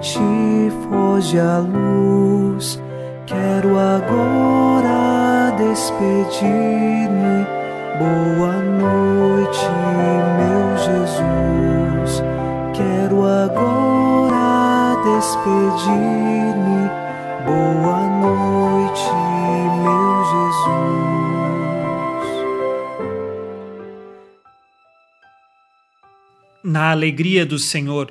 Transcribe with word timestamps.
Noite, 0.00 0.72
foge 0.88 1.38
a 1.38 1.58
luz. 1.58 2.80
Quero 3.26 3.78
agora 3.78 5.50
despedir-me. 5.58 7.44
Boa 7.98 8.62
noite, 8.62 9.68
meu 10.38 10.74
Jesus. 10.78 12.22
Quero 12.74 13.26
agora 13.26 14.96
despedir-me. 15.04 16.88
Boa 17.44 18.00
noite, 18.22 19.12
meu 19.82 20.24
Jesus. 20.32 20.80
Na 26.64 26.90
alegria 26.90 27.44
do 27.44 27.58
Senhor, 27.58 28.10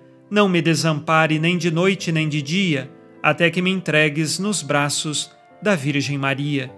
não 0.31 0.47
me 0.47 0.61
desampare 0.61 1.37
nem 1.37 1.57
de 1.57 1.69
noite 1.69 2.09
nem 2.09 2.29
de 2.29 2.41
dia, 2.41 2.89
até 3.21 3.51
que 3.51 3.61
me 3.61 3.69
entregues 3.69 4.39
nos 4.39 4.63
braços 4.63 5.29
da 5.61 5.75
Virgem 5.75 6.17
Maria. 6.17 6.71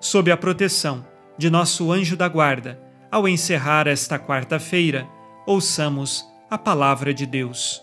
Sob 0.00 0.28
a 0.28 0.36
proteção 0.36 1.06
de 1.38 1.48
nosso 1.48 1.92
anjo 1.92 2.16
da 2.16 2.28
guarda, 2.28 2.80
ao 3.08 3.28
encerrar 3.28 3.86
esta 3.86 4.18
quarta-feira, 4.18 5.06
ouçamos 5.46 6.24
a 6.50 6.58
palavra 6.58 7.14
de 7.14 7.24
Deus. 7.24 7.80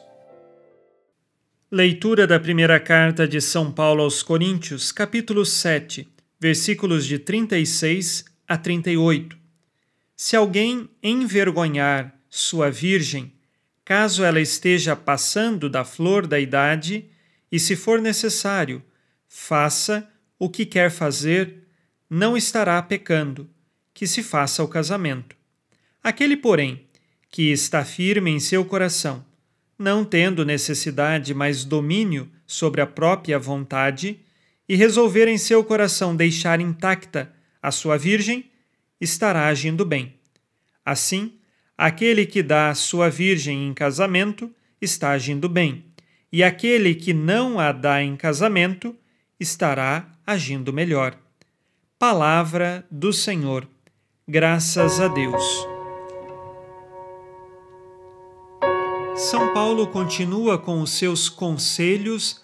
Leitura 1.71 2.27
da 2.27 2.37
primeira 2.37 2.77
carta 2.77 3.25
de 3.25 3.39
São 3.39 3.71
Paulo 3.71 4.03
aos 4.03 4.21
Coríntios, 4.21 4.91
capítulo 4.91 5.45
7, 5.45 6.05
versículos 6.37 7.05
de 7.05 7.17
36 7.17 8.25
a 8.45 8.57
38. 8.57 9.37
Se 10.17 10.35
alguém 10.35 10.89
envergonhar 11.01 12.13
sua 12.29 12.69
virgem, 12.69 13.31
caso 13.85 14.23
ela 14.23 14.39
esteja 14.39 14.95
passando 14.95 15.69
da 15.69 15.83
flor 15.83 16.25
da 16.25 16.39
idade, 16.39 17.09
e 17.51 17.59
se 17.59 17.75
for 17.75 18.01
necessário, 18.01 18.83
faça 19.27 20.09
o 20.39 20.49
que 20.49 20.65
quer 20.65 20.89
fazer, 20.89 21.67
não 22.09 22.35
estará 22.35 22.81
pecando, 22.81 23.49
que 23.93 24.07
se 24.07 24.23
faça 24.23 24.63
o 24.63 24.67
casamento. 24.67 25.35
Aquele, 26.03 26.35
porém, 26.35 26.87
que 27.29 27.51
está 27.51 27.83
firme 27.83 28.31
em 28.31 28.39
seu 28.39 28.63
coração, 28.65 29.25
não 29.77 30.05
tendo 30.05 30.45
necessidade 30.45 31.33
mais 31.33 31.65
domínio 31.65 32.31
sobre 32.45 32.81
a 32.81 32.87
própria 32.87 33.39
vontade, 33.39 34.19
e 34.67 34.75
resolver 34.75 35.27
em 35.27 35.37
seu 35.37 35.63
coração 35.63 36.15
deixar 36.15 36.61
intacta 36.61 37.33
a 37.61 37.69
sua 37.69 37.97
virgem, 37.97 38.49
estará 38.99 39.47
agindo 39.47 39.85
bem. 39.85 40.13
Assim, 40.85 41.37
Aquele 41.83 42.25
que 42.25 42.41
dá 42.41 42.69
a 42.69 42.75
sua 42.75 43.09
virgem 43.09 43.67
em 43.67 43.73
casamento 43.73 44.49
está 44.79 45.09
agindo 45.09 45.49
bem, 45.49 45.83
e 46.31 46.41
aquele 46.41 46.95
que 46.95 47.13
não 47.13 47.59
a 47.59 47.73
dá 47.73 48.01
em 48.01 48.15
casamento 48.15 48.95
estará 49.37 50.09
agindo 50.25 50.71
melhor. 50.71 51.13
Palavra 51.99 52.87
do 52.89 53.11
Senhor. 53.11 53.67
Graças 54.25 55.01
a 55.01 55.09
Deus. 55.09 55.43
São 59.13 59.53
Paulo 59.53 59.85
continua 59.87 60.57
com 60.57 60.81
os 60.81 60.91
seus 60.91 61.27
conselhos 61.27 62.41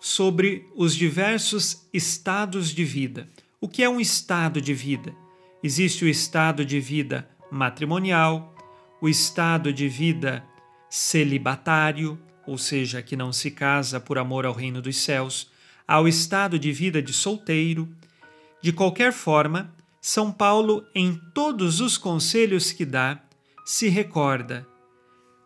sobre 0.00 0.66
os 0.74 0.94
diversos 0.94 1.86
estados 1.92 2.70
de 2.70 2.86
vida. 2.86 3.28
O 3.60 3.68
que 3.68 3.82
é 3.82 3.88
um 3.90 4.00
estado 4.00 4.62
de 4.62 4.72
vida? 4.72 5.14
Existe 5.62 6.06
o 6.06 6.08
estado 6.08 6.64
de 6.64 6.80
vida 6.80 7.28
matrimonial, 7.50 8.54
o 9.00 9.08
estado 9.08 9.72
de 9.72 9.88
vida 9.88 10.44
celibatário, 10.90 12.18
ou 12.46 12.58
seja, 12.58 13.02
que 13.02 13.16
não 13.16 13.32
se 13.32 13.50
casa 13.50 14.00
por 14.00 14.18
amor 14.18 14.46
ao 14.46 14.52
reino 14.52 14.80
dos 14.82 14.96
céus, 14.96 15.50
ao 15.86 16.08
estado 16.08 16.58
de 16.58 16.72
vida 16.72 17.00
de 17.00 17.12
solteiro. 17.12 17.88
De 18.60 18.72
qualquer 18.72 19.12
forma, 19.12 19.72
São 20.00 20.32
Paulo, 20.32 20.84
em 20.94 21.20
todos 21.34 21.80
os 21.80 21.96
conselhos 21.96 22.72
que 22.72 22.84
dá, 22.84 23.22
se 23.64 23.88
recorda: 23.88 24.66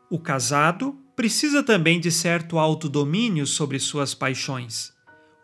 o 0.09 0.19
casado 0.19 0.97
precisa 1.15 1.63
também 1.63 2.01
de 2.01 2.11
certo 2.11 2.59
autodomínio 2.59 3.47
sobre 3.47 3.79
suas 3.79 4.15
paixões. 4.15 4.93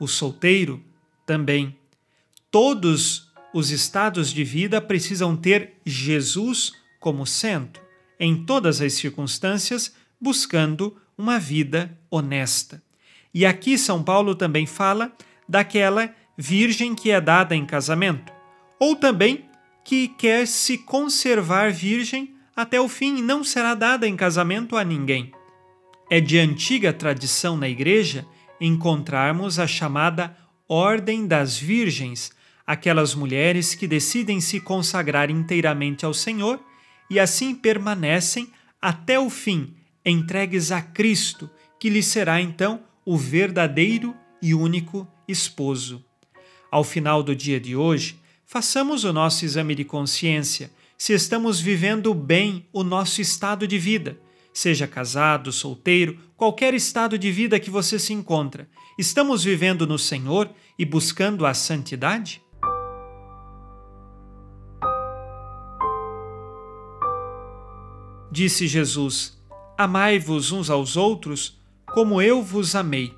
O 0.01 0.07
solteiro 0.07 0.83
também. 1.27 1.77
Todos 2.51 3.31
os 3.53 3.71
estados 3.71 4.33
de 4.33 4.45
vida 4.45 4.81
precisam 4.81 5.37
ter 5.37 5.75
Jesus 5.85 6.73
como 7.01 7.27
centro 7.27 7.88
em 8.19 8.45
todas 8.45 8.81
as 8.81 8.95
circunstâncias, 8.95 9.95
buscando 10.21 10.97
uma 11.17 11.39
vida 11.39 11.97
honesta. 12.11 12.83
E 13.33 13.45
aqui 13.45 13.77
São 13.77 14.03
Paulo 14.03 14.35
também 14.35 14.67
fala 14.67 15.13
daquela 15.49 16.13
virgem 16.37 16.95
que 16.95 17.11
é 17.11 17.21
dada 17.21 17.55
em 17.55 17.67
casamento, 17.67 18.33
ou 18.79 18.97
também 18.97 19.45
que 19.85 20.09
quer 20.09 20.47
se 20.47 20.79
conservar 20.79 21.73
virgem 21.73 22.35
até 22.55 22.81
o 22.81 22.89
fim 22.89 23.19
e 23.19 23.23
não 23.23 23.43
será 23.45 23.75
dada 23.75 24.07
em 24.07 24.17
casamento 24.17 24.77
a 24.77 24.85
ninguém. 24.85 25.33
É 26.11 26.21
de 26.21 26.39
antiga 26.39 26.93
tradição 26.93 27.57
na 27.57 27.69
Igreja 27.69 28.27
encontrarmos 28.61 29.59
a 29.59 29.67
chamada 29.67 30.37
Ordem 30.69 31.27
das 31.27 31.57
Virgens, 31.57 32.33
aquelas 32.67 33.15
mulheres 33.15 33.75
que 33.75 33.87
decidem 33.87 34.41
se 34.41 34.61
consagrar 34.61 35.31
inteiramente 35.31 36.05
ao 36.05 36.13
Senhor 36.13 36.61
e 37.11 37.19
assim 37.19 37.55
permanecem 37.55 38.51
até 38.81 39.19
o 39.19 39.29
fim, 39.29 39.75
entregues 40.05 40.71
a 40.71 40.81
Cristo, 40.81 41.51
que 41.79 41.91
lhe 41.91 42.03
será 42.03 42.41
então 42.41 42.83
o 43.05 43.17
verdadeiro 43.17 44.15
e 44.43 44.55
único 44.55 45.07
esposo. 45.27 46.05
Ao 46.71 46.85
final 46.85 47.23
do 47.23 47.35
dia 47.35 47.59
de 47.59 47.75
hoje, 47.75 48.19
façamos 48.45 49.05
o 49.05 49.13
nosso 49.13 49.45
exame 49.45 49.75
de 49.75 49.85
consciência 49.85 50.71
se 50.97 51.13
estamos 51.13 51.61
vivendo 51.61 52.13
bem 52.13 52.67
o 52.73 52.83
nosso 52.83 53.21
estado 53.21 53.67
de 53.67 53.79
vida. 53.79 54.19
Seja 54.53 54.87
casado, 54.87 55.53
solteiro, 55.53 56.19
qualquer 56.37 56.75
estado 56.75 57.17
de 57.17 57.31
vida 57.31 57.61
que 57.61 57.71
você 57.71 57.99
se 57.99 58.13
encontra, 58.13 58.69
estamos 58.99 59.45
vivendo 59.45 59.87
no 59.87 59.99
Senhor 59.99 60.51
e 60.77 60.85
buscando 60.85 61.47
a 61.47 61.55
santidade? 61.55 62.43
Disse 68.31 68.67
Jesus: 68.67 69.39
Amai-vos 69.77 70.53
uns 70.53 70.69
aos 70.71 70.97
outros 70.97 71.59
como 71.87 72.21
eu 72.21 72.43
vos 72.43 72.75
amei. 72.75 73.17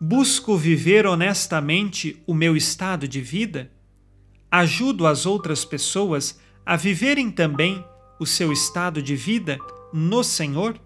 Busco 0.00 0.56
viver 0.56 1.06
honestamente 1.06 2.22
o 2.26 2.32
meu 2.32 2.56
estado 2.56 3.06
de 3.06 3.20
vida? 3.20 3.70
Ajudo 4.50 5.06
as 5.06 5.26
outras 5.26 5.64
pessoas 5.64 6.40
a 6.64 6.76
viverem 6.76 7.30
também 7.30 7.84
o 8.18 8.26
seu 8.26 8.52
estado 8.52 9.02
de 9.02 9.16
vida 9.16 9.58
no 9.92 10.22
Senhor? 10.22 10.80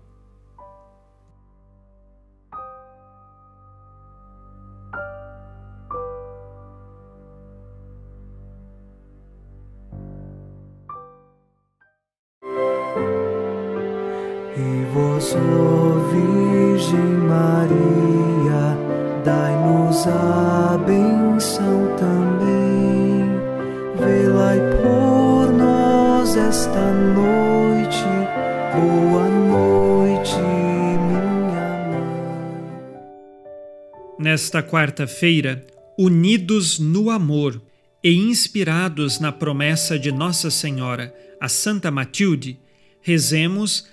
E 14.56 14.85
vós, 14.93 15.35
ó 15.35 15.99
Virgem 16.11 16.97
Maria, 17.27 18.79
dai-nos 19.25 20.06
a 20.06 20.79
benção 20.87 21.97
também. 21.97 23.25
Velai 23.99 24.61
por 24.81 25.53
nós 25.53 26.37
esta 26.37 26.93
noite. 26.93 28.05
Boa 28.77 29.29
noite, 29.29 30.37
minha 30.39 31.91
mãe. 31.91 32.15
Nesta 34.21 34.62
quarta-feira, 34.62 35.67
unidos 35.99 36.79
no 36.79 37.11
amor 37.11 37.61
e 38.05 38.15
inspirados 38.15 39.19
na 39.19 39.33
promessa 39.33 39.99
de 39.99 40.12
Nossa 40.12 40.49
Senhora, 40.49 41.12
a 41.41 41.49
Santa 41.49 41.91
Matilde, 41.91 42.61
rezemos 43.01 43.93